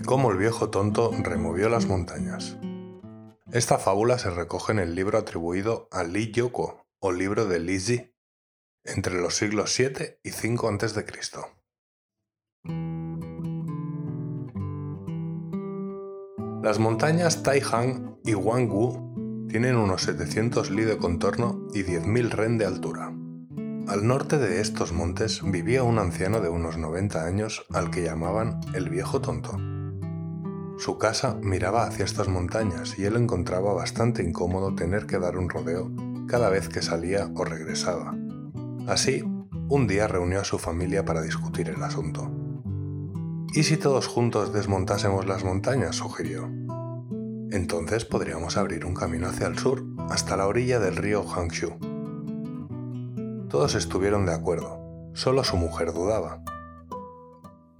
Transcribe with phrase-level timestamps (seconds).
[0.00, 2.56] cómo el viejo tonto removió las montañas.
[3.52, 7.78] Esta fábula se recoge en el libro atribuido a Li Yoko o libro de Li
[7.78, 8.14] Zi,
[8.84, 11.04] entre los siglos 7 y 5 a.C.
[16.62, 22.64] Las montañas Taihang y Wangwu tienen unos 700 li de contorno y 10.000 ren de
[22.64, 23.12] altura.
[23.88, 28.60] Al norte de estos montes vivía un anciano de unos 90 años al que llamaban
[28.74, 29.58] el viejo tonto.
[30.82, 35.48] Su casa miraba hacia estas montañas y él encontraba bastante incómodo tener que dar un
[35.48, 35.92] rodeo
[36.26, 38.16] cada vez que salía o regresaba.
[38.88, 39.22] Así,
[39.68, 42.28] un día reunió a su familia para discutir el asunto.
[43.54, 45.94] ¿Y si todos juntos desmontásemos las montañas?
[45.94, 46.50] sugirió.
[47.52, 51.78] Entonces podríamos abrir un camino hacia el sur, hasta la orilla del río Hangshu.
[53.48, 54.80] Todos estuvieron de acuerdo,
[55.14, 56.42] solo su mujer dudaba.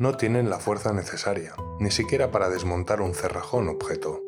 [0.02, 4.20] No tienen la fuerza necesaria, ni siquiera para desmontar un cerrajón objeto.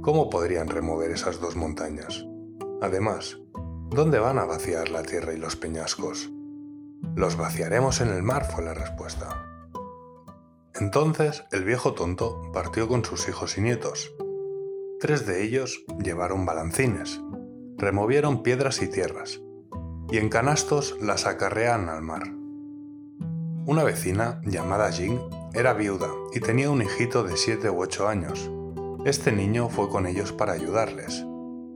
[0.00, 2.24] ¿Cómo podrían remover esas dos montañas?
[2.80, 3.36] Además,
[3.90, 6.30] ¿dónde van a vaciar la tierra y los peñascos?
[7.14, 9.44] Los vaciaremos en el mar, fue la respuesta.
[10.74, 14.14] Entonces el viejo tonto partió con sus hijos y nietos.
[14.98, 17.20] Tres de ellos llevaron balancines,
[17.76, 19.42] removieron piedras y tierras,
[20.10, 22.37] y en canastos las acarrean al mar.
[23.68, 25.18] Una vecina, llamada Jing,
[25.52, 28.50] era viuda y tenía un hijito de 7 u 8 años.
[29.04, 31.22] Este niño fue con ellos para ayudarles.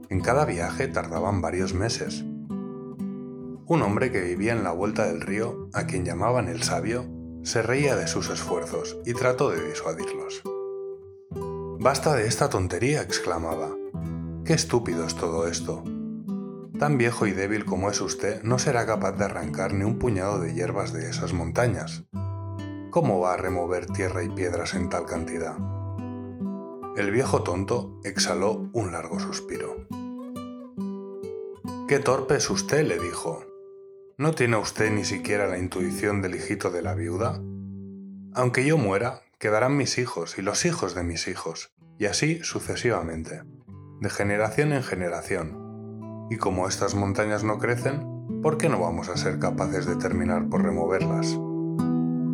[0.09, 2.23] En cada viaje tardaban varios meses.
[2.23, 7.05] Un hombre que vivía en la vuelta del río, a quien llamaban el sabio,
[7.43, 10.41] se reía de sus esfuerzos y trató de disuadirlos.
[11.79, 13.69] Basta de esta tontería, exclamaba.
[14.45, 15.83] Qué estúpido es todo esto.
[16.77, 20.39] Tan viejo y débil como es usted, no será capaz de arrancar ni un puñado
[20.39, 22.03] de hierbas de esas montañas.
[22.89, 25.55] ¿Cómo va a remover tierra y piedras en tal cantidad?
[26.97, 29.87] El viejo tonto exhaló un largo suspiro.
[31.87, 33.45] Qué torpe es usted, le dijo.
[34.17, 37.39] ¿No tiene usted ni siquiera la intuición del hijito de la viuda?
[38.33, 43.43] Aunque yo muera, quedarán mis hijos y los hijos de mis hijos, y así sucesivamente,
[43.99, 45.62] de generación en generación,
[46.29, 50.47] y como estas montañas no crecen, ¿por qué no vamos a ser capaces de terminar
[50.49, 51.37] por removerlas?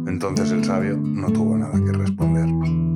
[0.07, 2.88] Entonces el sabio no tuvo nada que responder.